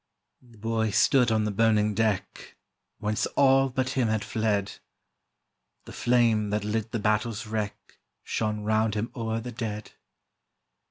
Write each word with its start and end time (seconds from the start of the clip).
]The 0.51 0.57
boy 0.57 0.89
stood 0.89 1.29
on 1.31 1.43
the 1.43 1.51
burning 1.51 1.93
deck, 1.93 2.55
Whence 2.97 3.27
all 3.35 3.69
but 3.69 3.89
him 3.89 4.07
had 4.07 4.23
fled; 4.23 4.79
The 5.85 5.93
flame 5.93 6.49
that 6.49 6.63
lit 6.63 6.91
the 6.91 6.97
battle's 6.97 7.45
wreck 7.45 7.99
Shone 8.23 8.61
round 8.61 8.95
him 8.95 9.11
o'er 9.15 9.39
the 9.39 9.51
dead. 9.51 9.91